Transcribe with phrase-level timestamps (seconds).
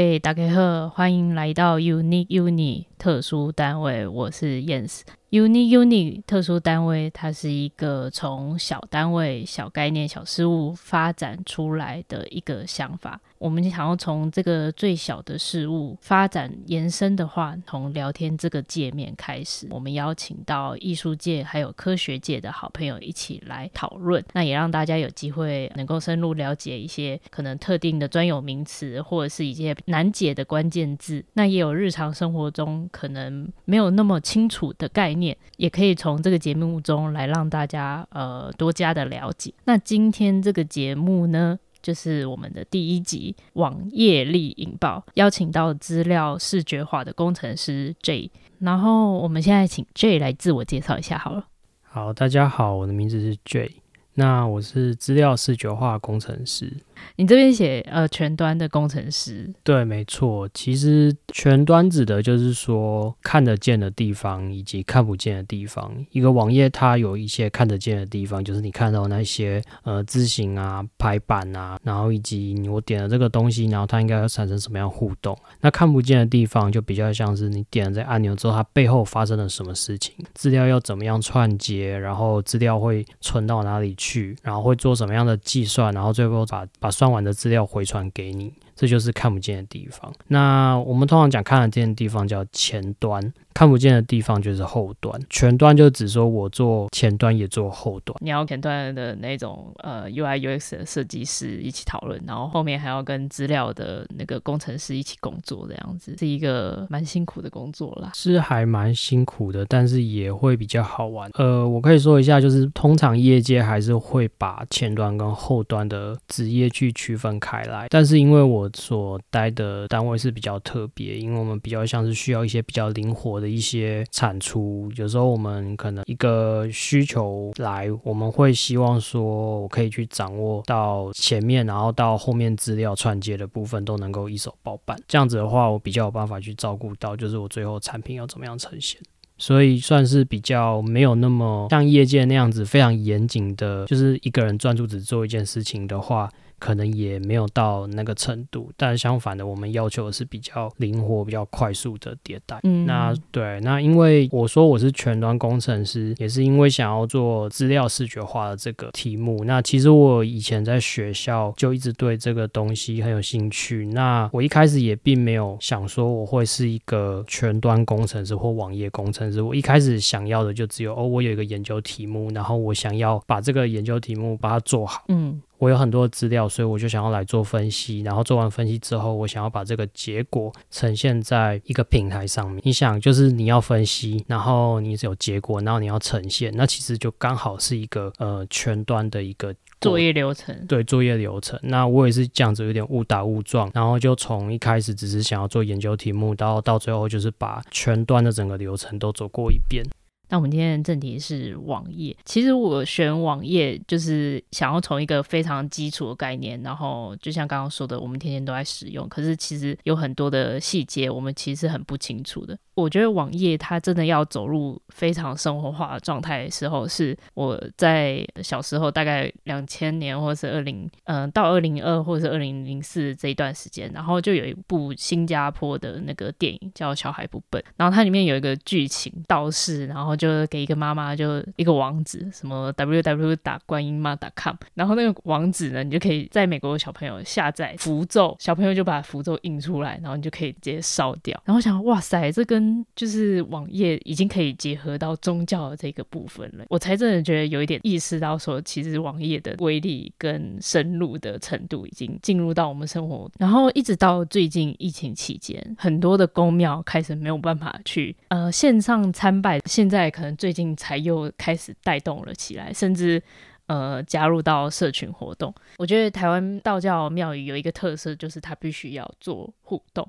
[0.00, 5.00] 嘿，大家好，欢迎来到 Unique Uni 特殊单位，我是 Yens。
[5.30, 13.20] Unique Uni 特殊单位，它是一个从小单位、小概念、小事物发展出来的一个想法。
[13.38, 31.24] 我们想要从这个最小的事物发展延伸的话，从聊天这个界面开始，我们邀请到艺术界还有科学界的好朋友一起来讨论，那也让大家有机会能够深入了解一些可能特定的专有名词，或者是一些难解的关键字。
[31.34, 39.52] 那也有日常生活中可能没有那么清楚的概念，也可以从这个节目中来让大家呃多加的了解。
[39.64, 51.46] 那今天这个节目呢，就是我们的第一集网页力引爆，邀请到资料视觉化的工程师 J，然后我们现在请 J 来自我介绍一下好了。
[51.82, 53.76] 好，大家好，我的名字是 J，
[54.14, 56.72] 那我是资料视觉化工程师。
[57.16, 60.48] 你这边写呃全端的工程师，对，没错。
[60.54, 65.92] 其实全端指的就是说看得见的地方以及看不见的地方。
[66.10, 75.36] 一个网页它有一些看得见的地方，就是你看到那些呃字型啊、排版啊，然后以及我点了这个东西，然后它应该要产生什么样互动。
[75.60, 88.54] 那看不见的地方就比较像是你点了这按钮之后，它背后发生了什么事情，资料要怎么样串接，然后资料会存到哪里去，然后会做什么样的计算，然后最后把把把算完的资料回传给你。
[88.74, 90.10] 这就是看不见的地方。
[90.28, 95.20] 那我们通常讲看得见的地方叫前端，看不见的地方就是后端。
[95.28, 98.16] 全端就只说我做前端也做后端。
[98.20, 108.12] 你要前端的那种呃 UI UX 的设计师一起讨论，然后后面还要跟资料的那个工程师一起工作，这样子是一个蛮辛苦的工作啦。
[108.14, 111.28] 是还蛮辛苦的，但是也会比较好玩。
[111.34, 124.90] 呃，我可以说一下，就是通常业界还是会把前端跟后端的职业去区分开来，但是因为我所待的单位是比较特别，因为我们比较像是需要一些比较灵活的一些产出。
[124.96, 134.98] 有时候我们可能一个需求来，我们会希望说，我可以去掌握到前面，然后到后面资料串接的部分都能够一手包办。
[135.08, 139.00] 这样子的话，我比较有办法去照顾到，就是我最后产品要怎么样呈现。
[139.40, 146.28] 所以算是比较没有那么像业界那样子非常严谨的，就是一个人专注只做一件事情的话。
[146.58, 152.58] 可能也没有到那个程度，但相反的，我们要求的是比较灵活、比较快速的迭代。
[152.64, 159.44] 嗯，那对，那因为我说我是全端工程师，也是因为想要做资料视觉化的这个题目。
[159.44, 163.86] 那其实我以前在学校就一直对这个东西很有兴趣。
[163.86, 169.40] 那我一开始也并没有想说我会是一个全端工程师或网页工程师。
[169.40, 175.04] 我一开始想要的就只有哦，我有一个研究题目，然后我想要把这个研究题目把它做好。
[175.08, 175.40] 嗯。
[175.58, 178.00] 我有很多资料，所以我就想要来做分析。
[178.00, 182.62] 然后做完分析之后，我想要把这个结果呈现在一个平台上面。
[182.64, 190.54] 你想，就是你要分析，然后你有结果，然后你要呈现，那其实就刚好是一个呃全端的一个作业流程。
[190.66, 191.58] 对，作业流程。
[191.62, 199.84] 那我也是这样子，有点误打误撞，然后就从一开始只是想要做研究题目，到到最后就是把全端的整个流程都走过一遍。
[200.28, 202.16] 那我们今天的正题是网页。
[202.24, 212.56] 其实我选网页就是想要从一个非常基础的概念，然后就像刚刚说的，我们天天都在使用，可是其实有很多的细节我们其实很不清楚的。
[212.74, 241.40] 我觉得网页它真的要走入非常生活化的状态的时候，是我在小时候大概两千年或者是二零嗯到二零二或者是二零零四这一段时间，然后就有一部新加坡的那个电影叫《小孩不笨》，然后它里面有一个剧情道士，然后就给一个妈妈就一个网址，什么 www 打观音妈 .com，然后那个网址呢，你就可以在美国的小朋友下载符咒，小朋友就把符咒印出来，然后你就可以直接烧掉。
[241.44, 253.30] 然后我想，哇塞，这跟就是网页已经可以结合到宗教的这个部分了，我才真的觉得有一点意识到说，其实网页的威力跟深入的程度已经进入到我们生活。
[253.38, 263.22] 然后一直到最近疫情期间，很多的宫庙开始没有办法去呃线上参拜，现在可能最近才又开始带动了起来，甚至
[263.66, 265.54] 呃加入到社群活动。
[265.78, 270.08] 我觉得台湾道教庙宇有一个特色，就是它必须要做互动。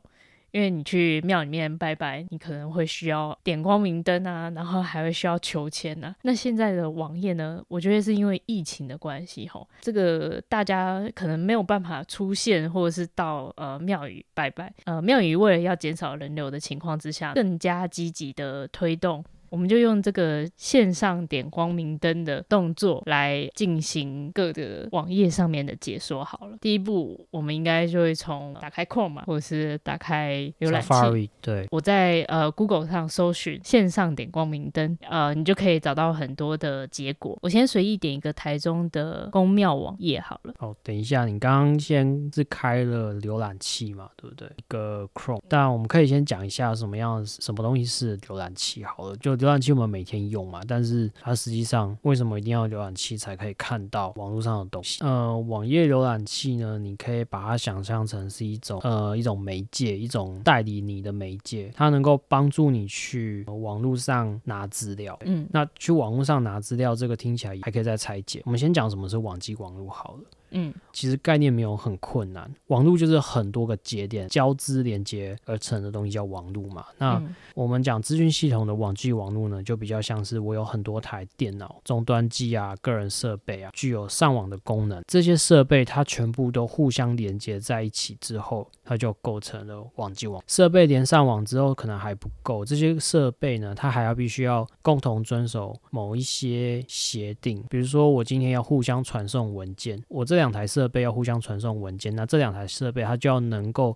[0.52, 6.16] 因为你去庙里面拜拜，你可能会需要点光明灯啊，然后还会需要求签啊。
[6.24, 14.74] 那现在的网页呢，我觉得是因为疫情的关系，吼，这个大家可能没有办法出现，或者是到呃庙宇拜拜。
[14.86, 26.58] 呃，庙宇为了要减少人流的情况之下，更加积极的推动我们就用这个线上点光明灯的动作来进行各个网页上面的解说好了。
[26.62, 30.90] 第一步，我们应该就会从打开 Chrome 嘛，或者是打开浏览器。
[30.90, 37.38] Safari，对，我在呃 Google 上搜寻线上点光明灯，呃，你就可以找到很多的结果。
[37.42, 40.54] 我先随意点一个台中的公庙网页好了。
[40.60, 44.48] 哦，等一下，你刚刚先是开了浏览器嘛，对不对？
[44.58, 49.16] 一个 Chrome，但我们可以先讲一下什么样什么东西是浏览器好了。
[49.18, 55.04] 就浏览器我们每天用嘛，但是它实际上为什么一定要浏览器才可以看到网络上的东西？
[55.04, 65.18] 呃，网页浏览器呢，你可以把它想象成是一种呃一种媒介，一种代理你的媒介，它能够帮助你去网络上拿资料。
[65.26, 68.42] 嗯，那去网络上拿资料，这个听起来还可以再拆解。
[68.46, 70.20] 我们先讲什么是网际网络好了。
[70.52, 76.84] 嗯，其实概念没有很困难，网络就是很多个节点交织连接而成的东西叫网络嘛。
[76.98, 77.22] 那
[77.54, 85.04] 我们讲资讯系统的网际网络呢，就比较像是我有很多台电脑、终端机啊、个人设备啊，具有上网的功能。
[85.08, 90.44] 这些设备它全部都互相连接在一起之后，它就构成了网际网。
[90.48, 100.39] 设备连上网之后可能还不够，这些设备呢，它还要必须要共同遵守某一些协定，比如说我今天要互相传送文件，我这。
[100.40, 103.96] 两台设备要互相传送文件，那这两台设备它就要能够。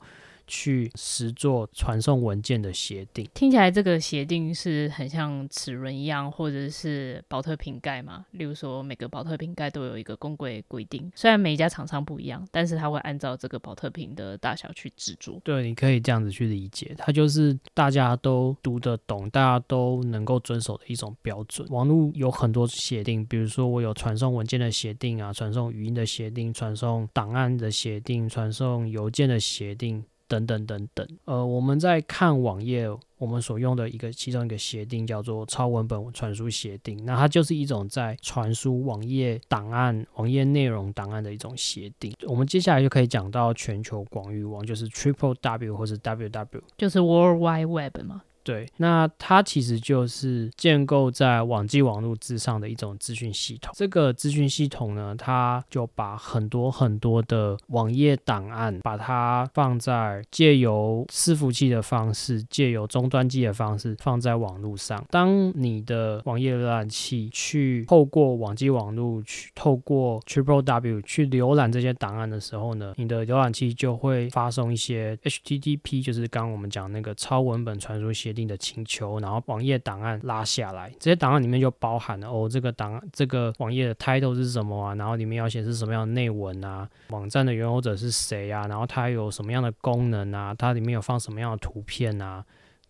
[0.56, 8.24] 去实做传送文件的协定，听起来这个协定是很像齿轮一样，或者是保特瓶盖嘛？
[8.34, 15.42] 例如说，每个保特瓶盖都有一个公规规定，虽然每一家厂商不一样，但是它会按照这个保特瓶的大小去制作。
[15.44, 21.68] 对，你可以这样子去理解，它就是大家都读得懂，大家都能够遵守的一种标准。
[21.70, 30.04] 网络有很多协定，比如说我有传送文件的协定啊，传送语音的协定，传送档案的协定，传送邮件的协定。
[30.28, 32.88] 等等等等，呃，我们在看网页，
[33.18, 42.14] 我们所用的一个其中一个协定叫做超文本传输协定，那它就是一种在传输网页档案、网页内容档案的一种协定。
[42.25, 48.24] 我们接下来就可以讲到全球广域网，就是 Triple W 或是 WW，就是 World Wide Web 嘛。
[48.44, 53.72] 对，那它其实就是建构在网际网络之上的一种资讯系统。
[53.75, 65.04] 这个资讯系统呢，它就把很多很多的网页档案，把它放在借由伺服器的方式，借由终端机的方式放在网络上。
[65.10, 84.96] 当你的网页浏览器去透过网际网络去透过 Triple W 去浏览这些档案的时候呢，你的浏览器就会发送一些 HTTP，就是刚刚我们讲那个超文本传输协定的请求，然后网页档案拉下来，这些档案里面就包含了哦，这个档案这个网页的 title 是什么啊？
[84.96, 86.90] 然后里面要显示什么样的内文啊？
[87.10, 88.68] 网站的拥有者是谁啊？
[88.68, 90.54] 然后它有什么样的功能啊？
[90.54, 92.44] 它里面有放什么样的图片啊？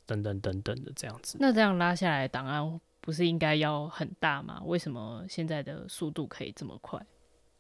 [0.06, 1.38] 等等等等的这样子。
[1.40, 4.62] 那这样拉下来档案不是应该要很大吗？
[4.66, 7.00] 为什么现在的速度可以这么快？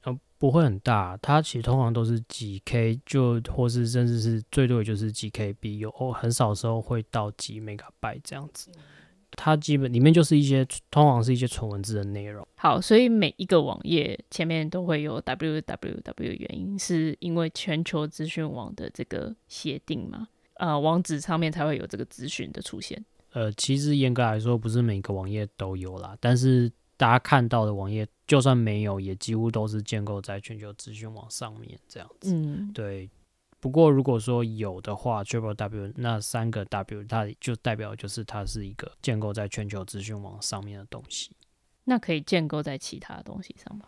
[0.04, 8.70] 呃，不会很大，它其实通常都是几 K，就或是甚至是最多也就是几 KB，有哦，很少时候会到几 Megabyte 这样子。
[9.36, 12.46] 它基本里面就是一些通常是一些纯文字的内容。
[12.56, 20.28] 好，所以每一个网页前面都会有 www 原因是因为全球资讯网的这个协定嘛？
[20.56, 23.04] 呃，网址上面才会有这个资讯的出现。
[23.32, 26.70] 呃，其实严格来说不是每个网页都有啦，但是。
[27.04, 32.34] 大家看到的网页，就算没有，也几乎都是建构在全球资讯网上面这样子。
[32.34, 33.10] 嗯，对。
[33.60, 41.32] 不过如果说有的话，Triple W 那三个 W，它就代表就是它是一个建构在全球资讯网上面的东西。
[41.84, 43.88] 那可以建构在其他的东西上吗？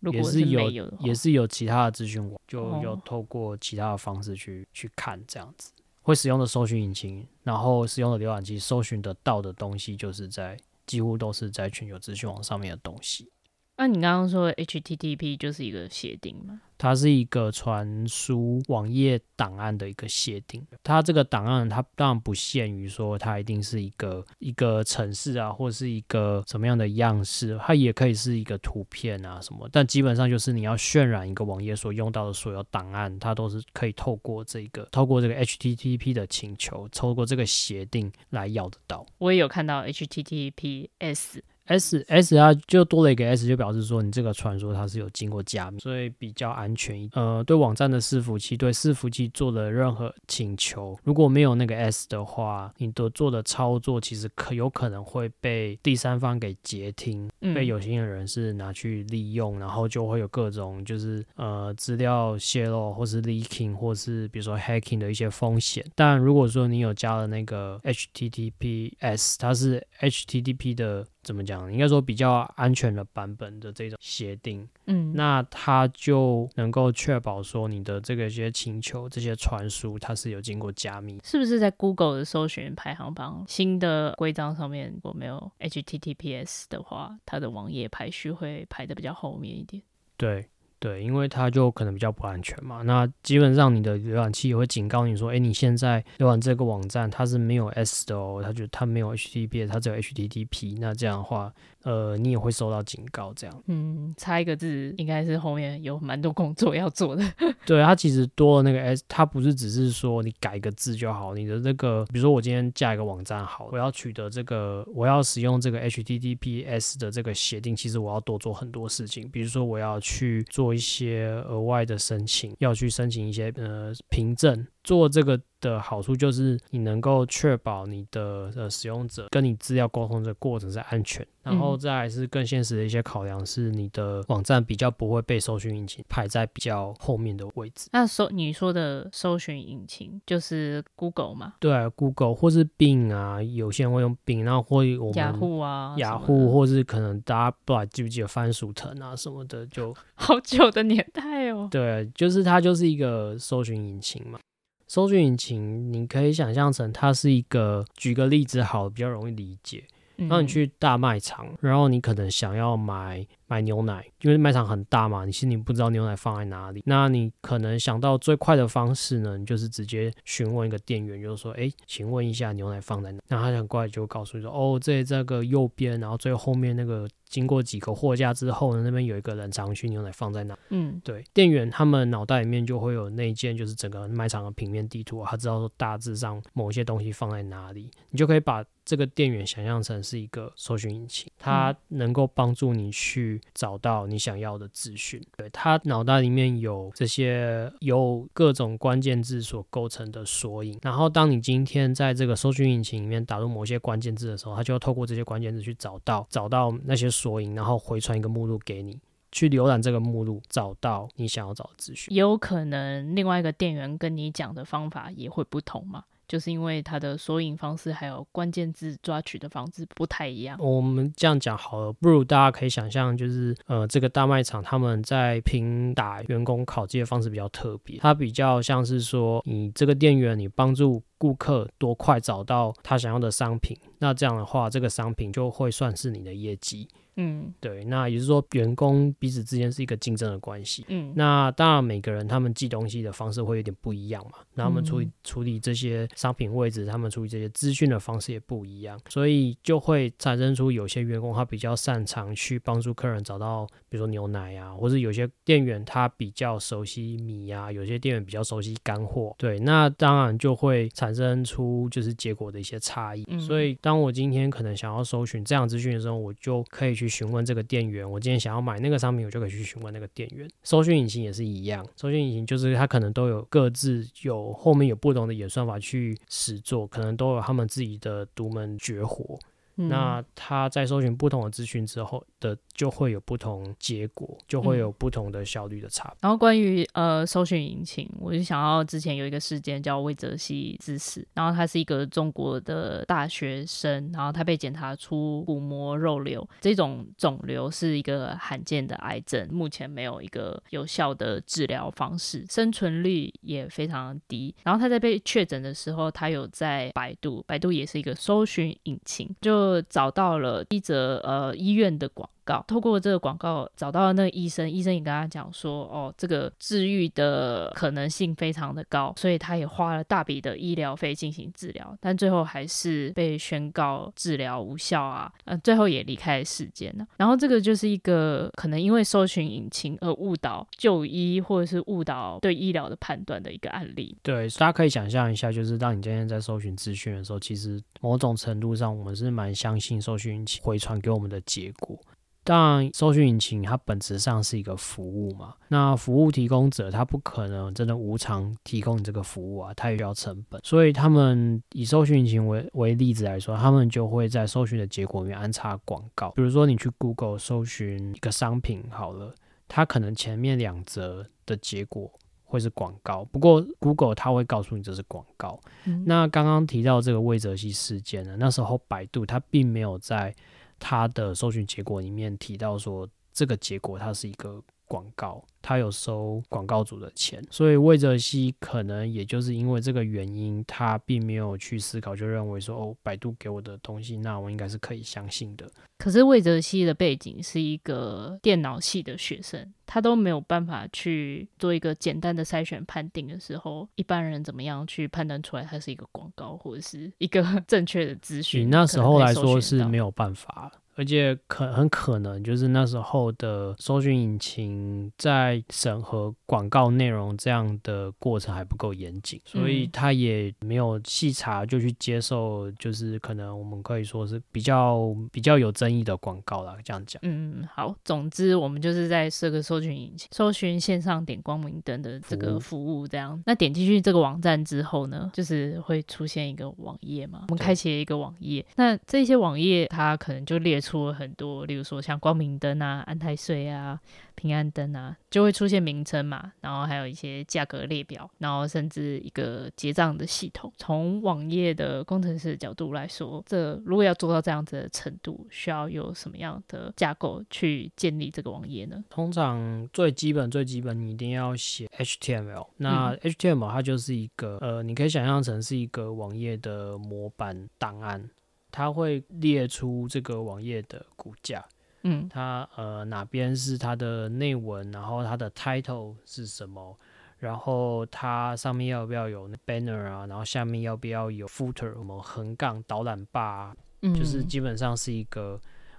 [0.00, 5.70] 如果是没有，有也是有其他的资讯网，就有透过其他的方式去、哦、去看这样子。
[6.02, 10.58] 会使用的搜寻引擎，然后使用的浏览器，搜寻得到的东西，就是在。
[10.86, 13.30] 几乎都是在全球资讯网上面的东西。
[13.78, 16.62] 那、啊、你刚刚说的 HTTP 就是一个协定吗？
[16.78, 20.66] 它是一个传输网页档案的一个协定。
[20.82, 29.68] 它这个档案，它当然不限于说它一定是一个一个城市啊，或者是一个什么样的样式，它也可以是一个图片啊什么。
[29.70, 39.04] 但基本上就是你要渲染一个网页所用到的所有档案，它都是可以透过这个透过这个 HTTP 的请求，透过这个协定来要得到。
[39.18, 41.40] 我也有看到 HTTPS。
[41.66, 47.08] S S 它就多了一个 S，就表示说你这个传说它是有经过加密，所以比较安全一。
[47.12, 65.84] 呃，对网站的伺服器，对伺服器做的任何请求，如果没有那个 S 的话，你的做的操作其实可有可能会被第三方给截听，嗯、被有心的人士拿去利用，然后就会有各种就是呃资料泄露或是 leaking 或是比如说 hacking 的一些风险。
[65.94, 71.04] 但如果说你有加了那个 HTTPS，它是 HTTP 的。
[71.26, 71.72] 怎么讲？
[71.72, 81.20] 应该说比较安全的版本的这种协定，嗯，那它就能够确保说你的这个一些请求、这些传输，它是有经过加密。
[81.24, 89.82] 是不是在 Google 的搜寻排行榜新的规章上面，如果没有 HTTPS 的话，它的网页排序会排的比较后面一点？
[90.16, 90.46] 对。
[90.86, 92.82] 对，因为它就可能比较不安全嘛。
[92.82, 100.78] 那基本上你的浏览器也会警告你说，哎，你现在浏览这个网站它是没有 S 的哦，它就它没有 HTTP，它只有 HTTP。
[100.78, 101.52] 那这样的话。
[101.86, 103.62] 呃，你也会收到警告，这样。
[103.68, 107.22] 嗯，差一个字，应该是后面有蛮多工作要做的。
[107.64, 111.32] 对，它其实多了那个 S，它不是只是说你改个字就好。
[111.32, 119.28] 你的这个，比如说我今天架一个网站好，我要取得这个，我要使用这个 HTTPS 的这个协定，其实我要多做很多事情。
[119.30, 124.66] 比如说我要去做一些额外的申请，要去申请一些呃凭证。
[124.86, 137.88] 做这个的好处就是你能够确保你的呃使用者跟你资料沟通的过程是安全，然后再来是更现实的一些考量，是你的网站比较不会被搜寻引擎排在比较后面的位置。
[137.92, 141.54] 那搜你说的搜寻引擎就是 Google 吗？
[141.58, 151.66] 对啊，Google 或是 Bing 啊，有些人会用 Bing，然后或我们雅虎啊，雅虎或是可能大家不知道记不记得番薯藤啊什么的，就好久的年代哦。
[151.72, 154.38] 对，就是它就是一个搜寻引擎嘛。
[154.86, 159.84] 搜寻引擎，你可以想象成它是一个，举个例子好，比较容易理解。
[160.28, 173.20] 当你去大卖场，然后你可能想要买买牛奶，因为卖场很大嘛，你心里不知道牛奶放在哪里，那你可能想到最快的方式呢，你就是直接询问一个店员，就是说，哎，请问一下牛奶放在哪？
[173.28, 180.58] 那他很快就会告诉你说，哦，在这个右边，然后最后面那个经过几个货架之后呢，那边有一个冷藏区，牛奶放在哪？
[180.70, 188.64] 嗯，对，店员他们脑袋里面就会有那件就是整个卖场的平面地图，他知道说大致上某些东西放在哪里，你就可以把。
[188.86, 195.20] 这个店员想象成是一个搜寻引擎，它能够帮助你去找到你想要的资讯。
[195.36, 209.00] 对，它脑袋里面有这些由各种关键字所构成的索引，然后当你今天在这个搜寻引擎里面打入某些关键字的时候，它就要透过这些关键字去找到找到那些索引，然后回传一个目录给你，
[209.32, 212.14] 去浏览这个目录，找到你想要找的资讯。
[212.14, 216.04] 也有可能另外一个店员跟你讲的方法也会不同吗？
[216.28, 220.58] 就是因为它的索引方式还有关键字抓取的方式不太一样。
[220.60, 236.88] 我们这样讲好了，不如大家可以想象，就是呃，这个大卖场他们在评打员工考绩的方式比较特别，它比较像是说，你这个店员你帮助顾客多快找到他想要的商品，那这样的话，这个商品就会算是你的业绩。
[237.18, 240.84] 嗯，对，那也就是说，员工彼此之间是一个竞争的关系。
[240.88, 244.32] 嗯，那当然，每个人他们寄东西的方式会有点不一样嘛。
[244.52, 259.34] 那他们处理处理这些商品位置，他们处理这些资讯的方式也不一样，所以就会产生出有些员工他比较擅长去帮助客人找到，比如说牛奶啊，或者有些店员他比较熟悉米啊，有些店员比较熟悉干货。
[259.38, 263.24] 对，那当然就会产生出就是结果的一些差异。
[263.28, 267.06] 嗯，所以当我今天可能想要搜寻这样资讯的时候，我就可以去。
[267.16, 270.46] 询问这个店员，我今天想要买那个商品，我就可以去询问那个店员。
[270.64, 279.38] 搜寻引擎也是一样，搜寻引擎就是它可能都有各自有后面有不同的演算法去实作，可能都有他们自己的独门绝活。
[279.76, 286.16] 嗯、那他在搜寻不同的资讯之后的，就会有不同结果，就会有不同的效率的差别。
[286.20, 304.54] 然后关于呃搜寻引擎，我就想到之前有一个事件叫魏则西之死，然后他是一个中国的大学生，然后他被检查出骨膜肉瘤，这种肿瘤是一个罕见的癌症，目前没有一个有效的治疗方式，生存率也非常低。
[304.62, 327.06] 然后他在被确诊的时候，他有在百度，百度也是一个搜寻引擎，就找到了一则呃医院的广告，透过这个广告找到了那个医生，医生也跟他讲说，哦，这个治愈的可能性非常的高，所以他也花了大笔的医疗费进行治疗，但最后还是被宣告治疗无效啊，呃，最后也离开了世间了。
[327.16, 334.16] 然后这个就是一个可能因为搜寻引擎而误导就医或者是误导对医疗的判断的一个案例。
[334.22, 341.98] 对，大家可以想象一下，就是当你今天在搜寻资讯的时候，其实某种程度上我们是蛮相信搜寻引擎回传给我们的结果。
[342.46, 356.30] 当然，搜寻引擎它本质上是一个服务嘛，那服务提供者他不可能真的无偿提供你这个服务啊，他也要成本，所以他们以搜寻引擎为为例子来说，他们就会在搜寻的结果里面安插广告。
[356.30, 359.34] 比如说你去 Google 搜寻一个商品好了，
[359.66, 362.08] 它可能前面两则的结果
[362.44, 365.58] 会是广告，不过 Google 它会告诉你这是广告。
[365.84, 366.04] 嗯。
[366.06, 370.32] 那刚刚提到这个魏则西事件呢，那时候百度它并没有在。
[370.78, 385.70] 他的搜寻结果里面提到说，这个结果它是一个广告，他有收广告主的钱，所以魏则西可能也就是因为这个原因，他并没有去思考，就认为说哦，百度给我的东西，那我应该是可以相信的。
[385.98, 398.60] 可是魏则西的背景是一个电脑系的学生，他都没有办法去做一个简单的筛选判定的时候，一般人怎么样去判断出来它是一个广告或者是一个正确的资讯？
[398.62, 400.70] 你那时候来说是没有办法。
[400.96, 416.74] 而且可很可能就是那时候的搜寻引擎在审核广告内容这样的过程还不够严谨，所以他也没有细查就去接受，就是可能我们可以说是比较比较有争议的广告啦。
[416.82, 417.20] 这样讲。
[417.22, 423.40] 嗯，好，总之我们就是在设个搜寻引擎，搜寻线上点光明灯的这个服务，这样。
[423.44, 431.06] 那点进去这个网站之后呢，就是会出现一个网页嘛，我们开启了一个网页，那这些网页它可能就列出。
[431.06, 434.00] 了很多，例如说像光明灯啊、安泰税啊、
[434.34, 440.72] 平安灯啊，就会出现名称嘛，然后还有一些价格列表，然后甚至一个结账的系统。
[440.76, 449.04] 从网页的工程师的角度来说，这如果要做到这样子的程度，需要有什么样的架构去建立这个网页呢？
[449.10, 452.66] 通常最基本、最基本，你一定要写 HTML。
[452.78, 458.28] 那 HTML 它就是一个，呃，你可以想象成是一个网页的模板档案。
[458.76, 461.64] 它会列出这个网页的骨架，
[462.02, 466.94] 嗯，它呃哪边是它的内文，然后它的 title 是什么，
[467.38, 475.58] 然后它上面要不要有 banner 啊，然后下面要不要有 footer，什么横杠导览 bar，嗯，就是基本上是一个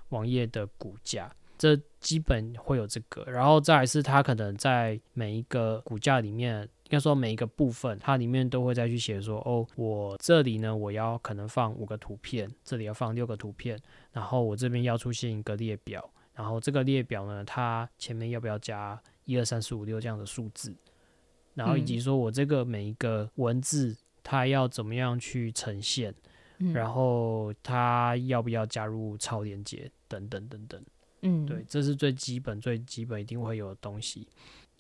[0.09, 6.69] 网页的骨架，这基本会有这个，然后再来是它可能在每一个骨架里面。
[6.87, 13.77] 应该说每一个部分，它里面都会再去写说，哦，我这里呢，我要可能放五个图片，这里要放六个图片，
[14.13, 20.73] 然后我这边要出现一个列表，然后这个列表呢，它前面要不要加一二三四五六这样的数字，
[21.55, 26.15] 然后以及说我这个每一个文字它要怎么样去呈现，
[26.73, 30.81] 然后它要不要加入超连接等等等等，
[31.23, 34.25] 嗯，对，这是最基本最基本一定会有的东西。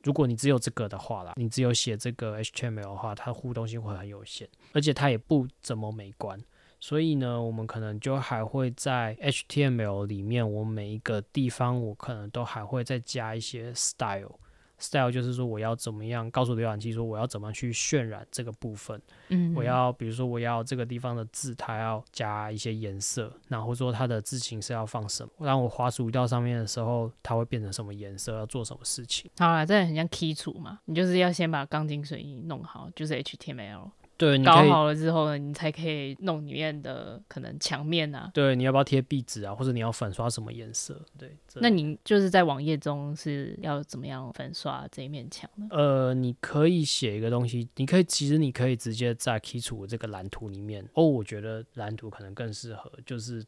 [0.07, 6.39] 如果你只有这个的话啦，你只有写这个 HTML 的话，它互动性会很有限，而且它也不怎么美观。
[6.79, 14.39] 所以呢，我们可能就还会在 HTML 里面，我每一个地方我可能都还会再加一些 style。
[14.79, 29.29] Style 就是说我要怎么样告诉浏览器说我要怎么去渲染这个部分，嗯，我要比如说我要这个地方的字它要加一些颜色，然后说它的字形是要放什么，当我滑鼠到上面的时候，它会变成什么颜色，要做什么事情。
[29.37, 33.89] 好啦，这很像基础嘛，你就是要先把钢筋水泥弄好，就是 HTML。
[34.17, 38.31] 对，搞好了之后呢，你才可以弄里面的可能墙面啊。
[38.33, 39.53] 对，你要不要贴壁纸啊？
[39.53, 40.99] 或者你要粉刷什么颜色？
[41.17, 45.67] 对，那你就是在网页中是要怎么样粉刷这一面墙呢？
[45.69, 50.83] 呃，你可以写一个东西，你可以其实你可以直接在 key 出这个蓝图里面。
[50.93, 53.45] 哦，我觉得蓝图可能更适合，就是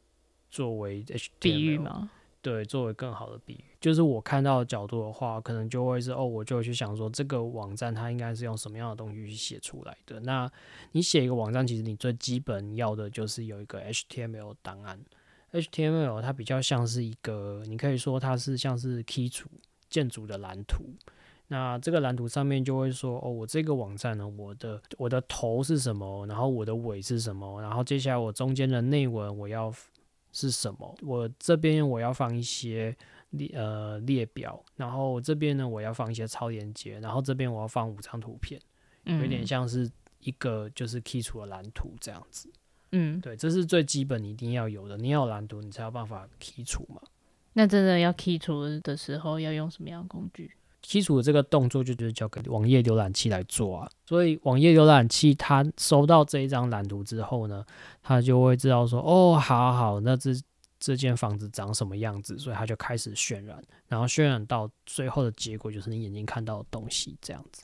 [0.50, 1.04] 作为
[1.42, 2.08] 喻吗？
[2.42, 10.18] 对，作为更好的比喻，就是我看到的角度的话，可能就会是哦，我就去想说，这个网站它应该是用什么样的东西去写出来的。
[10.20, 10.50] 那
[10.92, 14.98] 你写一个网站，其实你最基本要的就是有一个 HTML 档案。
[15.52, 19.50] HTML 它比较像是一个，你可以说它是像是基础
[19.90, 20.84] 建筑的蓝图。
[21.48, 29.70] 那这个蓝图上面就会说，哦，我这个网站呢，我的我的头是什么，然后我的尾是什么，然后接下来我中间的内文我要。
[30.32, 30.94] 是什么？
[31.02, 32.96] 我这边我要放一些
[33.30, 38.60] 列呃列表，然后这边呢我要放一些超连接，然后这边我要放五张图片，
[39.04, 39.90] 有点像是
[40.20, 42.50] 一个就是剔除的蓝图这样子。
[42.92, 47.00] 嗯，对，这是最基本你一定要有的，你要有蓝图，你才有办法剔除嘛。
[47.52, 50.52] 那真的要剔除的时候，要用什么样的工具？
[50.82, 53.90] 基础的这个动作就就是交给网页浏览器来做啊。
[54.06, 57.64] 所以网页浏览器它收到这一张蓝图之后呢，
[58.02, 60.30] 它就会知道说，哦，好好，那这
[60.78, 67.62] 这间房子长什么样子，所以它就开始渲染，然后渲染到最后的结果就是你眼睛看到的东西这样子。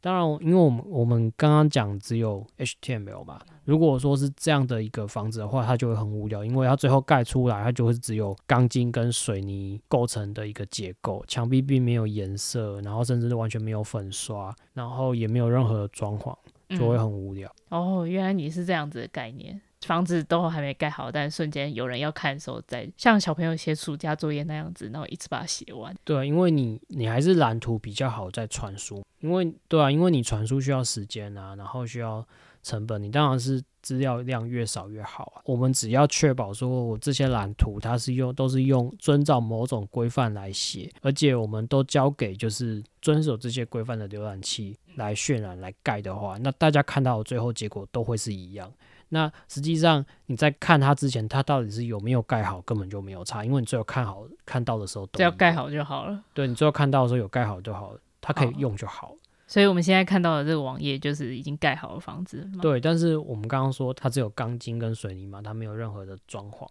[0.00, 16.36] 当然，因为我们我们刚刚讲只有 HTML 嘛，如果说是这样的一个房子的话，它就会很无聊，因为它最后盖出来，它就会只有钢筋跟水泥构成的一个结构，墙壁并没有颜色，然后甚至完全没有粉刷，然后也没有任何的装潢，
[16.68, 17.50] 就会很无聊。
[17.70, 17.80] 嗯。
[17.80, 19.60] 哦，原来你是这样子的概念。
[19.86, 25.94] 房子都还没盖好，但瞬间有人要看的时候，再像小朋友写暑假作业那样子，然后一次把它写完。
[26.04, 32.26] 对，因为你你还是蓝图比较好再传输，因为对啊，因为你传输需要时间啊，然后需要
[32.62, 35.42] 成本，你当然是资料量越少越好啊。
[35.44, 48.70] 我们只要确保说我这些蓝图它是用都是用遵照某种规范来写，而且我们都交给就是遵守这些规范的浏览器来渲染来盖的话，那大家看到的最后结果都会是一样。
[49.10, 56.22] 那实际上你在看它之前，它到底是有没有盖好，根本就没有差，因为你最后看好看到的时候都，只要盖好就好了。
[56.34, 59.16] 对，你最后看到的时候有盖好就好了，它可以用就好了。
[59.46, 62.46] 所以我们现在看到的这个网页就是已经盖好的房子。
[62.60, 66.68] 对，但是我们刚刚说它只有钢筋跟水泥嘛，它没有任何的装潢，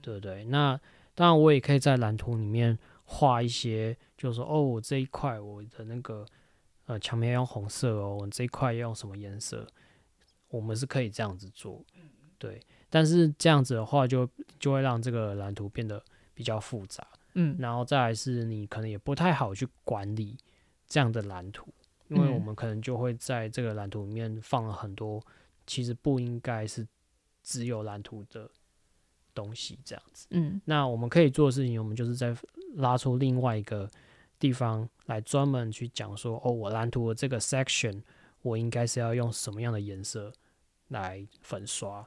[0.00, 0.44] 对不对？
[0.44, 0.78] 那
[1.16, 6.24] 当然我也可以在蓝图里面画一些，就是说哦，我这一块我的那个
[6.86, 9.66] 呃墙面要用红色哦，我这一块要用什么颜色？
[10.50, 11.80] 我们是可以这样子做，
[12.36, 16.02] 对，但是这样子的话就，就就会让这个蓝图变得
[16.34, 20.36] 比较复杂，嗯，然后再来是你可能也不太好去管理
[20.88, 21.72] 这样的蓝图，
[22.08, 25.24] 因为我们可能就会在这个蓝图里面放了很多
[25.66, 26.84] 其实不应该是
[27.44, 28.50] 只有蓝图的
[29.32, 32.36] 东西，这样子，嗯，那我们可以做的事情，我们就是在
[32.74, 33.88] 拉出另外一个
[34.40, 38.02] 地方来专门去讲说，哦，我蓝图的这个 section。
[38.42, 40.32] 我应该是要用什么样的颜色
[40.88, 42.04] 来粉刷？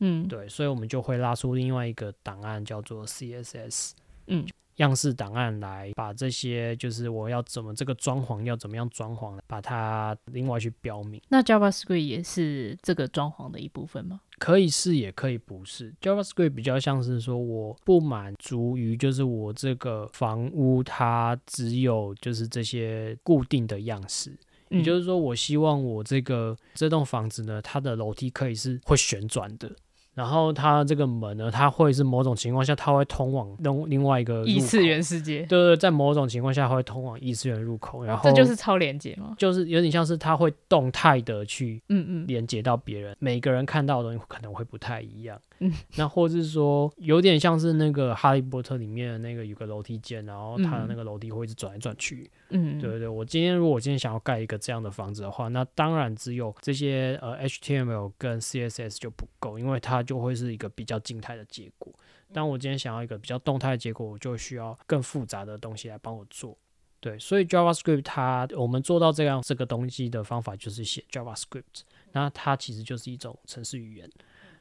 [0.00, 3.92] 嗯，对，所以我们就会拉出另外一个档案，叫做 CSS，
[4.26, 11.18] 嗯，样式档案来把这些就是我要怎么这个装潢要怎么样装潢，把它另外去标明。
[11.28, 14.20] 那 JavaScript 也是这个装潢的一部分吗？
[14.38, 15.94] 可以是，也可以不是。
[16.02, 24.36] JavaScript 比较像是说我不满足于就是我这个房屋它只有就是这些固定的样式。
[24.68, 29.70] 也就是说，我希望我这个这栋房子呢，它的楼梯可以是会旋转的。
[30.14, 35.40] 然后它这个门呢，它会是某种情况下，它会通往另另外一个异次元世界。
[35.40, 38.02] 对对，在某种情况下会通往异次元入口。
[38.02, 39.34] 然后这就是超连接吗？
[39.36, 45.38] 就是有点像是它会动态的去嗯嗯连接到别人，每个人看到的东西可能会不太一样。
[45.58, 52.30] 嗯，那或者是说有点像是那个哈利波特里面的那个有个楼梯间，然后它的那个楼梯会一直转来转去。
[52.45, 61.92] 嗯，对对对，我今天如果我今天想要盖一个这样的房子的话，那当然只有这些呃 HTML 跟 CSS 就不够，因为它就会是一个比较静态的结果。
[62.32, 66.56] 当我今天想要一个比较动态的结果，我就需要更复杂的东西来帮我做。
[67.00, 71.82] 对，所以 JavaScript 它我们做到这样这个东西的方法就是写 JavaScript，
[72.12, 74.10] 那它其实就是一种程式语言。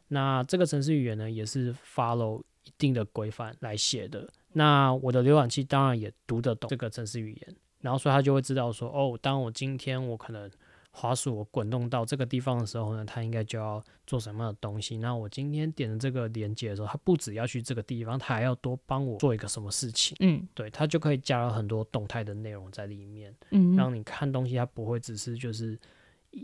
[0.09, 4.29] 那这个程式语言呢，也是 follow 一定的规范来写的。
[4.53, 10.51] 那我的浏览器当然也读得懂这个程式语言，然后所以他就会知道说，哦，当我今天我可能。
[10.97, 14.97] 滑鼠我滚动到这个地方的时候呢，他应该就要做什么样的东西？
[14.99, 20.15] 那我今天点的这个连接的时候，他不只要去这个地方，他还要多帮我做一个什么事情？
[20.21, 25.77] 嗯，对，他就可以加了很多动态的内容在里面，嗯，让你看东西，它不会只是就是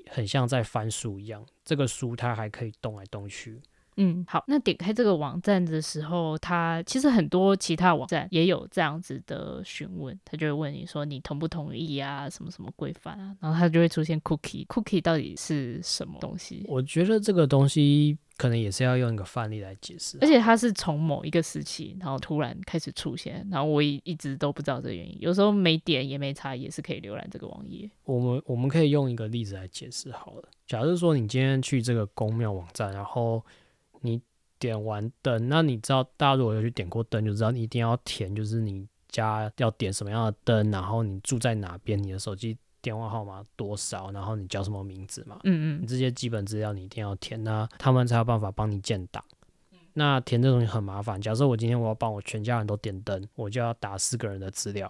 [0.09, 3.61] 很像在翻书一样，这个书它还可以动来动去。
[3.97, 16.65] 嗯，好，那点开这个网站的时候，它其实很多其他网站也有这样子的询问，他就会问你说你同不同意啊，什么什么规范啊，然后它就会出现 cookie，cookie 到底是什么东西？
[16.67, 27.89] 我觉得这个东西可能也是要用一个范例来解释，而且它是从某一个时期，然后突然开始出现，然后我也一直都不知道这个原因，有时候没点也没查，也是可以浏览这个网页。
[28.05, 33.60] 我们我们可以用一个例子来解释好了，假设说你今天去这个公庙网站，然后你
[34.61, 49.23] 点完灯，那你知道，大家如果有去点过灯，就知道你一定要填，就是你家要点什么样的灯，然后你住在哪边，你的手机电话号码多少，然后你叫什么名字嘛，嗯嗯，你这些基本资料你一定要填，那他们才有办法帮你建档。
[49.93, 54.89] 那填这东西很麻烦，假设我今天我要帮我全家人都点灯，我就要打四个人的资料，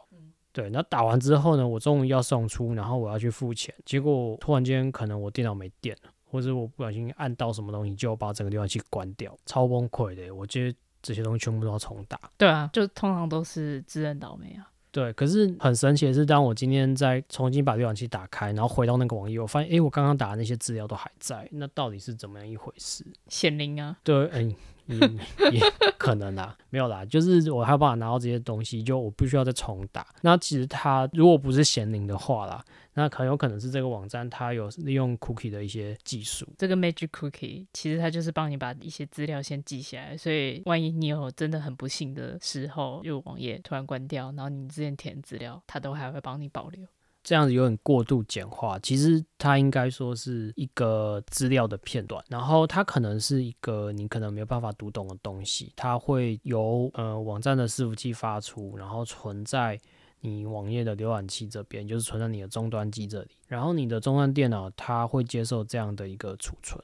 [0.52, 6.12] 对，那打完之后呢，我终于要送出，然后我要去付钱，结果突然间可能我电脑没电了。
[6.32, 10.34] 或者我不小心按到什么东西，就把整个浏览器关掉，超崩溃的。
[10.34, 12.20] 我觉得这些东西全部都要重打。
[12.38, 14.68] 对啊，就通常都是自认倒霉啊。
[14.92, 23.06] 对，可是很神奇的是，当我今天再重新把浏览器打开，然后回到那个网页，我发现，诶，我刚刚打的那些资料都还在，那到底是怎么样一回事？
[23.28, 23.98] 显灵啊？
[24.04, 24.54] 对，嗯。
[24.88, 25.18] 嗯
[25.52, 25.62] 也
[25.98, 30.06] 可能啦，没有啦，就是我还有办法拿到这些东西，就我不需要再重打。
[30.22, 32.64] 那其实它如果不是显灵的话啦，
[32.94, 36.46] 那很有可能是这个网站它有利用 cookie 的一些技术。
[36.58, 46.86] 这个 magic cookie 其实它就是帮你把一些资料先记下来，所以万一你有真的很不幸的时候，就网页突然关掉，然后你之前填资料，它都还会帮你保留。
[47.24, 59.80] 这样子有点过度简化，其实它应该说是一个资料的片段，然后它可能是一个你可能没有办法读懂的东西，它会由呃网站的伺服器发出，然后存在
[60.22, 66.84] 你网页的浏览器这边，就是存在你的终端机这里，然后你的终端电脑它会接受这样的一个储存。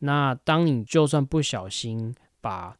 [0.00, 2.76] 那当你就算不小心把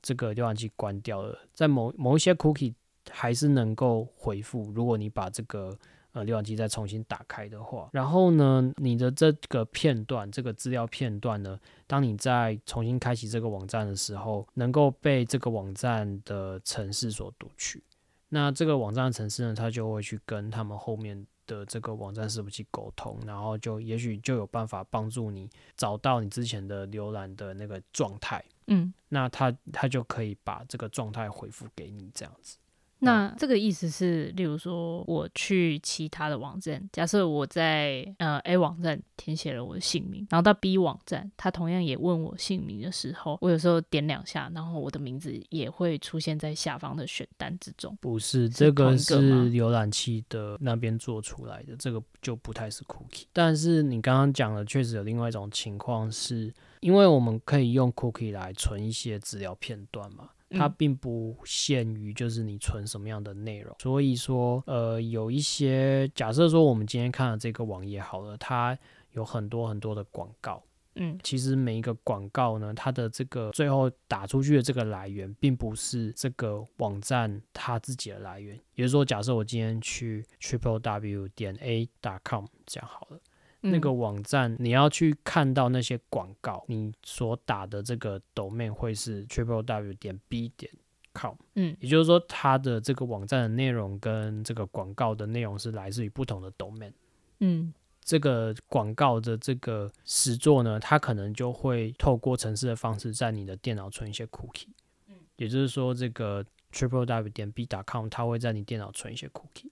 [0.00, 2.72] 这个浏览器关掉了，在某某一些 cookie
[3.10, 5.76] 还是能够回复，如果你把这个
[6.12, 17.82] 呃，浏览器再重新打开的话，然后呢，你的这个片段，这个资料片段呢，当你在重新开启这个网站的时候，能够被这个网站的城市所读取。
[18.28, 28.44] 那这个网站的城市呢，它就会去跟他们后面的这个网站伺服器沟通，然后就也许就有办法帮助你找到你之前的浏览的那个状态。
[28.68, 32.56] 嗯，那它它就可以把这个状态回复给你，这样子。
[33.00, 47.96] 那这个意思是，例如说，我去其他的网站，假设我在呃 A 网站填写了我的姓名，然后到 B 网站，他同样也问我姓名的时候，我有时候点两下，然后我的名字也会出现在下方的选单之中。
[48.00, 53.24] 不是，这个是浏览器的那边做出来的，这个就不太是 cookie。
[53.32, 60.30] 但是你刚刚讲的确实有另外一种情况，是因为我们可以用 cookie 来存一些资料片段嘛。
[60.50, 68.76] 它并不限于就是你存什么样的内容，所以说，呃，有一些假设说我们今天看的这个网页好了，它
[69.12, 70.62] 有很多很多的广告，
[70.96, 83.20] 嗯，其实每一个广告呢，它的这个最后打出去的这个来源，并不是这个网站它自己的来源，也就是说，假设我今天去 triple w 点 a dot com 这样好了。
[83.62, 90.72] 那个网站，你要去看到那些广告，你所打的这个 domain 会是 triple w 点 b 点
[91.14, 96.92] com，嗯，也就是说，它的这个网站的内容跟这个广告的内容是来自于不同的 domain，
[97.40, 104.68] 嗯，这个广告的这个实作呢，它可能就会透过程式的方式在你的电脑存一些 cookie，
[105.08, 106.42] 嗯，也就是说，这个
[106.72, 109.70] triple w 点 b 点 com 它会在你电脑存一些 cookie。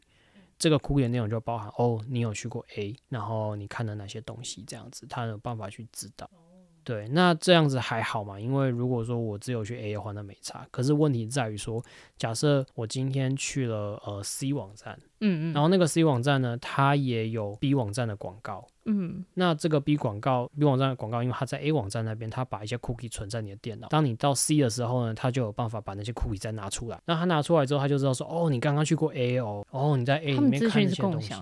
[0.58, 6.28] 这个库里的内容就包含哦，你有去过 A，然后你看了哪些东西，这样子，他有办法去知道。
[6.88, 8.40] 对，那这样子还好嘛？
[8.40, 10.66] 因为如果说我只有去 A 的话，那没差。
[10.70, 11.84] 可是问题在于说，
[12.16, 23.88] 假设我今天去了呃 C 网站，嗯嗯，然后那个 C 网站呢，它也有 B 网站的广告，嗯，那这个 B 广告 B 网站的广告，因为它在 A 网站那边，它把一些 cookie 存在你的电脑。
[23.88, 26.98] 当你到 C 的时候呢，它就有办法把那些 cookie 再拿出来。
[27.04, 31.34] 那它拿出来之后，它就知道说，哦，你刚刚去过 A 哦，哦，你在 A 里面看那些东西。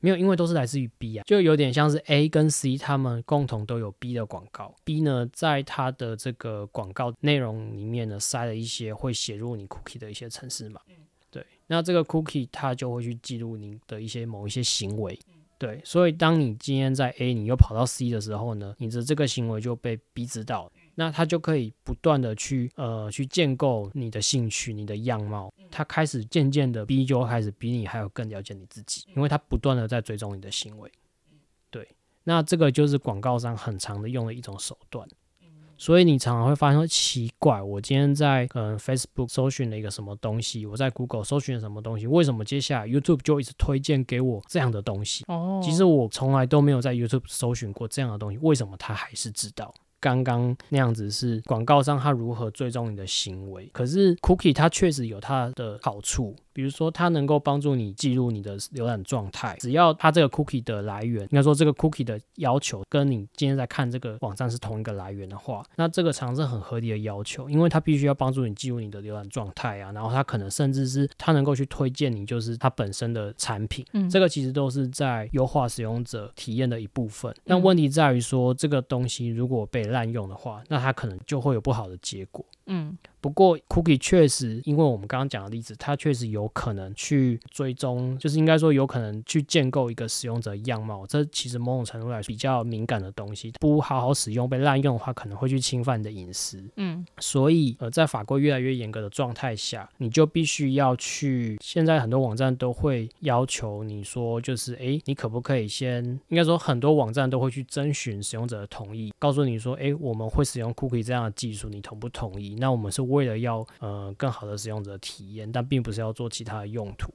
[0.00, 4.74] 没有，因为都是来自于 B 啊，就有点像是 A 跟 C，他们共同都有 B 的广告。
[4.82, 10.80] B 呢，在它的这个广告内容里面呢，塞了一些会写入你 cookie 的一些程式码。
[11.30, 15.18] 对，那这个 cookie 它就会去记录你的一些某一些行为。
[15.58, 20.72] 对，所以当你今天在 A，你又跑到 C 的时候呢，你的这个行为就被 B 知道。
[20.94, 30.90] 那他就可以不断的去呃去建构你的兴趣、你的样貌，他开始渐渐的 B 就开始比你还有更了解你自己，因为他不断的在追踪你的行为。
[31.70, 31.88] 对，
[32.24, 35.08] 那这个就是广告商很常的用的一种手段。
[35.78, 45.24] 所以你常常会发现说奇怪，我今天在嗯 Facebook 搜寻了一个什么东西，我在 Google 搜寻了什么东西，为什么接下来 YouTube 就一直推荐给我这样的东西？
[45.28, 49.74] 哦，其实我从来都没有在 YouTube 搜寻过这样的东西，为什么他还是知道？
[50.00, 56.34] 刚刚那样子是广告商他如何追踪你的行为，可是 Cookie 它确实有它的好处。
[56.52, 59.56] 比如说，它能够帮助你记录你的浏览状态。
[59.60, 69.92] 只要它这个 cookie 的来源，应该说这个 cookie 的要求跟你今天在看这个网站是同一个来源的话，那这个常是很合理的要求，因为它必须要帮助你记录你的浏览状态啊。
[69.92, 73.86] 然后它可能甚至是它能够去推荐你，就是它本身的产品。
[73.92, 77.34] 嗯，这个其实都是在优化使用者体验的一部分。
[77.44, 82.44] 但问题在于说，这个东西如果被滥用的话，那他可能就会有不好的结果。
[82.66, 82.96] 嗯。
[83.22, 91.06] 不过，cookie 确实，因为我们刚刚讲的例子，它确实有可能去追踪，就是应该说有可能去建构一个使用者样貌。
[91.06, 96.64] 这其实某种程度来说比较敏感的东西，不好好使用被滥用的话，可能会去侵犯你的隐私。
[96.76, 101.58] 嗯，所以呃，在法规越来越严格的状态下，你就必须要去。
[101.60, 106.02] 现在很多网站都会要求你说，就是哎，你可不可以先？
[106.28, 112.49] 应该说很多网站都会去征询使用者的同意，告诉你说，哎，我们会使用 cookie 这样的技术，你同不同意？
[112.54, 113.00] 那我们是。
[113.10, 117.10] 为了要呃更好的使用者体验，但并不是要做其他的用途。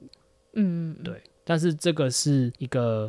[0.54, 1.22] 嗯，对。
[1.44, 3.08] 但是这个是一个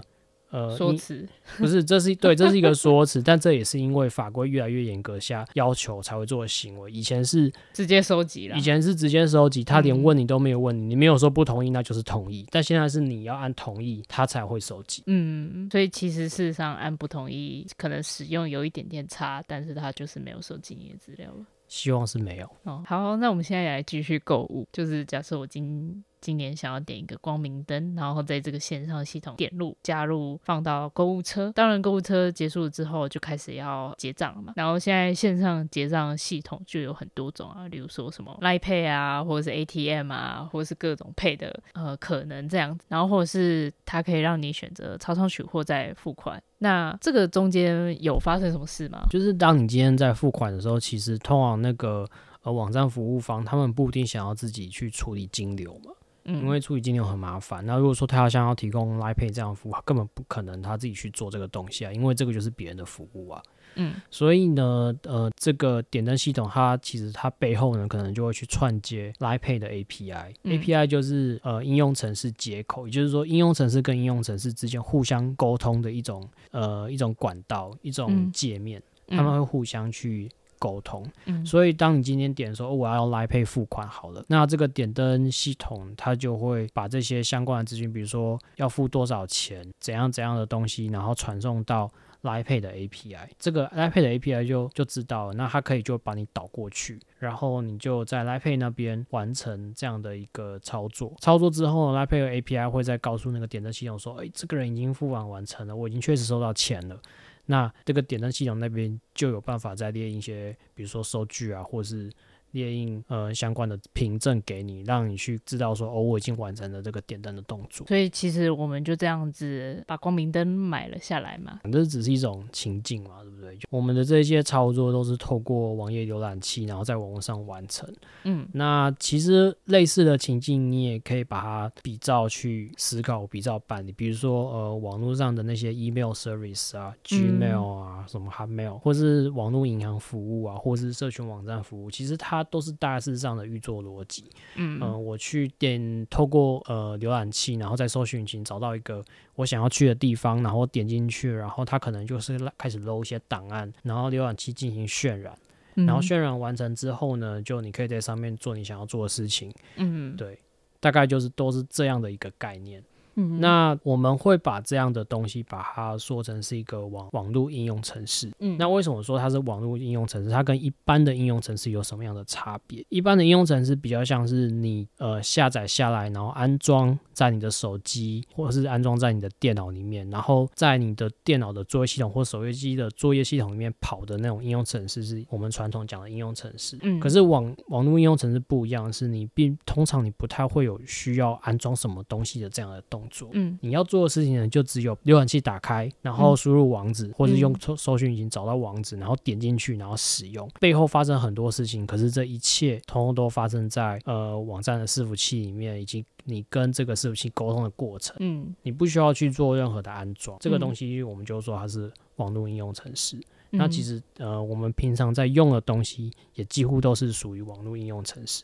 [0.52, 3.22] 呃说辞，不是，这是对，这是一个说辞。
[3.22, 6.90] 但这也是因为法规越来越严格下要求才会做的行为。
[6.92, 12.46] 以前是直接收集了，以前是直接收集，他连问你都没有问你，你没有说不同意，那就是同意。
[12.52, 15.04] 但现在是你要按同意，他才会收集。
[15.08, 21.46] 嗯，所以其实事实上按不同意，可能使用有一点点差，但是他就是没有收集你的资料了。
[21.68, 22.84] 希望是没有哦。
[22.86, 24.68] 好，那我们现在来继续购物。
[24.72, 31.50] 就是假设我今今年想要点一个光明灯，然后在这个线上系统点入、加入、放到购物车。
[31.56, 34.52] 当然，购物车结束了之后就开始要结账了嘛。
[34.58, 42.84] 然后现在线上结账系统就有很多种啊，例如说什么 Line Pay 啊，或者是 ATM 啊，或者是各种 Pay 的呃可能这样子。
[42.90, 46.44] 然后或者是它可以让你选择超商取货再付款。
[46.58, 49.08] 那这个中间有发生什么事吗？
[49.10, 52.06] 就是当你今天在付款的时候，其实通往那个
[52.42, 55.92] 呃网站服务方，他们不一定想要自己去处理金流嘛，
[56.28, 57.66] 嗯，因为处理金流很麻烦。
[57.66, 63.42] 那如果说他要想要提供 Line Pay 这样的服务，根本不可能他自己去做这个东西啊，因为这个就是别人的服务啊。
[63.80, 70.60] 嗯，所以呢，呃，这个点灯系统它其实它背后呢，可能就会去串接 Line Pay 的 API，嗯。
[70.60, 80.28] API 就是呃应用程式接口，也就是说应用程式跟应用程式之间互相沟通的一种呃一种管道，一种界面，嗯，他们会互相去
[80.60, 81.06] 沟通。
[81.26, 91.90] 嗯，所以当你今天点说，哦，我要用 Line Pay 付款好了，那这个点灯系统它就会把这些相关的资讯，比如说要付多少钱，怎样怎样的东西，然后传送到。
[92.24, 101.14] Line Pay 的 API，这个 Line Pay 的 API 就就知道了，那它可以就把你导过去，然后你就在 Line Pay 那边完成这样的一个操作。
[101.22, 107.00] 操作之后，Line Pay 的 API 会再告诉那个点灯系统说：“哎，这个人已经付款完成了，我已经确实收到钱了。”
[107.48, 112.12] 那这个点赞系统那边就有办法再列一些，比如说收据啊，或是。
[112.58, 117.86] 列印呃相关的凭证给你，让你去知道说哦，我已经完成了这个点灯的动作。
[117.86, 121.60] 所以其实我们就这样子把光明灯买了下来嘛。
[121.72, 123.56] 这只是一种情境嘛，对不对？
[123.70, 127.88] 我们的这些操作都是透过网页浏览器，然后在网络上完成。
[128.24, 133.92] 嗯，那其实类似的情境，你也可以把它比照去思考，比照办理。
[133.92, 142.47] 比如说呃，网络上的那些 email service 啊，Gmail 啊，嗯、什么 Hotmail，或是网络银行服务啊，或是社群网站服务，其实它。
[142.48, 144.24] 它都是大致上的运作逻辑，
[144.56, 149.04] 嗯，呃，我去点透过呃浏览器，然后在搜寻引擎找到一个
[149.36, 155.38] 我想要去的地方，然后点进去，然后它可能就是开始 load 一些档案，然后浏览器进行渲染，
[155.74, 160.40] 然后渲染完成之后呢，就你可以在上面做你想要做的事情，嗯，对，
[160.80, 162.84] 大概就是都是这样的一个概念。
[163.18, 168.32] 嗯、那我们会把这样的东西把它说成是一个网网络应用程式。
[168.40, 170.30] 嗯，那为什么说它是网络应用程式？
[170.30, 172.86] 它跟一般的应用程式有什么样的差别？
[172.90, 186.78] 一般的应用程式比较像是你呃下载下来，然后安装在你的手机或者是安装在你的电脑里面，然后在你的电脑的作业系统或手机的作业系统里面跑的那种应用程式，是我们传统讲的应用程式。
[186.84, 193.30] 嗯，可是网网络应用程式不一样，是你并通常你不太会有需要安装什么东西的这样的动作。
[193.34, 200.50] 嗯，你要做的事情呢，就只有浏览器打开，然后输入网址，嗯、或是用搜搜寻引擎找到网址，然后点进去，然后使用。
[200.60, 208.16] 背后发生很多事情，可是这一切通通都发生在呃网站的伺服器里面，以及你跟这个伺服器沟通的过程。
[208.20, 213.18] 嗯，你不需要去做任何的安装，这个东西我们就说它是网络应用程式。
[213.52, 218.44] 嗯、那其实呃我们平常在用的东西，也几乎都是属于网络应用程式。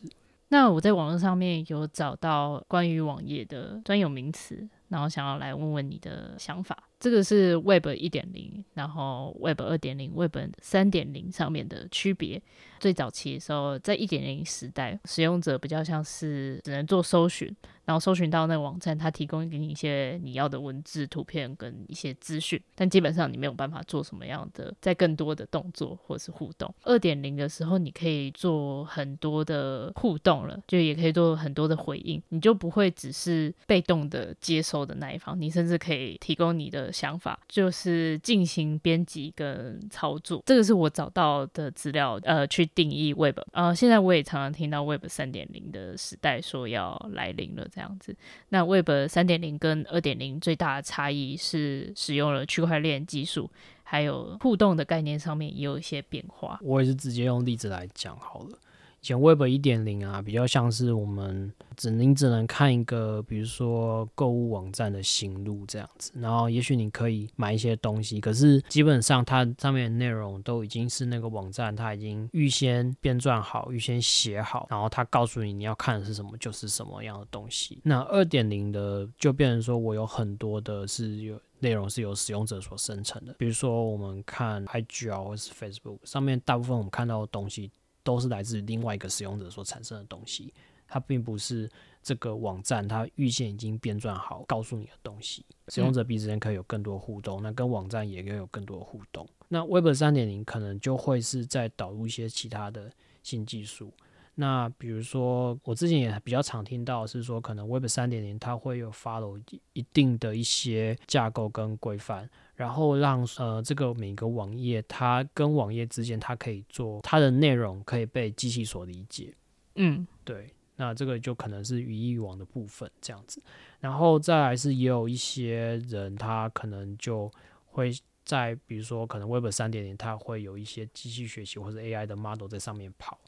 [0.54, 6.84] 那我在网络上面有找到关于网页的专有名词，然后想要来问问你的想法。
[7.00, 12.42] 这个是 Web 一点零，然后 Web 二点零、Web 三点零上面的区别。
[12.80, 17.54] 最早期的时候，在一点零时代，使用者比较像是只能做搜寻，
[17.86, 26.74] 然后搜寻到那个网站，它提供给你一些你要的文字、图片跟一些资讯，但基本上你没有办法做什么样的在更多的动作或是互动。
[26.84, 40.42] 二点零的时候，你可以做很多的互动了，就也可以做很多的回应，你就不会只是被动的接收的那一方，你甚至可以提供你的想法，就是进行编辑跟操作。
[40.46, 43.40] 这个是我找到的资料，呃，去定义 Web。
[43.52, 47.68] 呃，现在我也常常听到 Web 三点零的时代说要来临了。
[47.74, 48.16] 这样子，
[48.50, 53.50] 那 Web 三点零跟二点零最大的差异是使用了区块链技术，
[53.84, 56.60] 还有互动的概念上面也有一些变化。
[56.62, 58.58] 我也是直接用例子来讲好了。
[59.04, 77.82] 以前 Web 一点零啊，比较像是我们只能只能看一个，比如说购物网站的行路这样子，然后也许你可以买一些东西，可是基本上它上面的内容都已经是那个网站它已经预先编撰好、预先写好，然后它告诉你你要看的是什么就是什么样的东西。
[77.84, 87.70] 那二点零的就变成说我有很多的是有内容是由使用者所生成的，比如说我们看 IG 啊或是 Facebook 上面大部分我们看到的东西。
[88.04, 90.54] 都是来自另外一个使用者所产生的东西，
[90.88, 91.70] 它并不是
[92.02, 95.46] 这个网站它预先已经编撰好告诉你的东西。
[95.70, 99.28] 使用者彼此间可以有更多互动，那跟网站也可以有更多互动。
[99.48, 102.92] 那 Web 三点零可能就会是在导入一些其他的
[103.22, 103.94] 新技术。
[104.36, 109.40] 那比如说，我之前也比较常听到是说，可能 Web 三点零它会有 follow
[109.74, 112.28] 一定的一些架构跟规范，
[112.64, 119.36] 然后让呃这个每个网页它跟网页之间它可以做它的内容可以被机器所理解。
[119.76, 120.50] 嗯，对。
[120.78, 123.44] 那这个就可能是语义网的部分这样子，
[123.82, 127.30] 然后再来是也有一些人他可能就
[127.66, 127.92] 会
[128.24, 133.20] 在比如说可能 Web 三点零它会有一些机器学习或者 AI 的 model 在上面跑。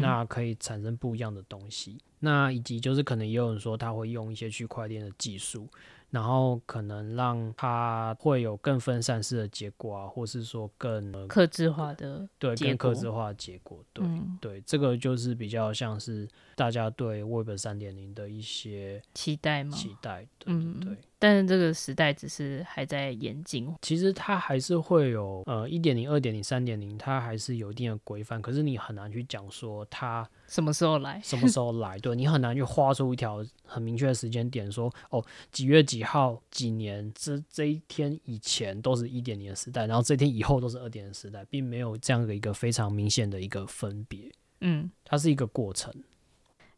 [0.00, 5.68] 那可以产生不一样的东西，那以及就是可能也有人说他会用一些区块链的技术。
[6.10, 19.76] 然后可能让它会有更分散式的结果啊，或是说更克制化的对，更克制化的结果，对、嗯、对，这个就是比较像是大家对 Web 三点零的一些期待吗？
[19.76, 20.92] 期待，对对对。
[20.92, 30.24] 嗯、但是这个时代只是还在演进，其实它还是会有呃一点零、二点零、三点零，它还是有一定的规范，可是你很难去讲说它。
[30.46, 31.20] 什么时候来？
[31.22, 31.98] 什么时候来？
[32.00, 44.30] 对，你很难去画出一条很明确的时间点，说哦，几月几号几年这这一天以前都是一点零的时代，然后这一天以后都是二点零时代，并没有这样的一个非常明显的一个分别。
[44.60, 45.92] 嗯，它是一个过程。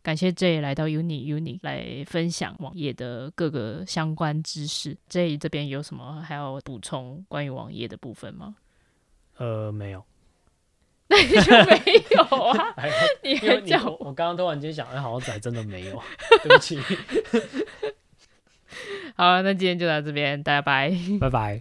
[0.03, 4.97] 感谢 Jay 来到 Uni Uni 来分享网页的各个相关知识。
[5.11, 8.55] Jay 这边有什么还要补充关于网页的部分吗？
[9.37, 10.05] 呃，没有。
[11.09, 12.75] 那你就没有啊？
[13.23, 13.97] 你还讲我？
[14.01, 16.03] 我刚刚突然间想，哎，好像还真的没有。
[16.43, 16.81] 对不起。
[19.17, 21.55] 好，那今天就到这边，大家拜，拜拜。